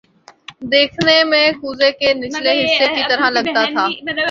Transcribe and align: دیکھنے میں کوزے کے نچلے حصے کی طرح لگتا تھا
دیکھنے 0.71 1.23
میں 1.23 1.51
کوزے 1.61 1.91
کے 1.91 2.13
نچلے 2.15 2.53
حصے 2.63 2.87
کی 2.95 3.03
طرح 3.09 3.29
لگتا 3.31 3.65
تھا 3.73 3.87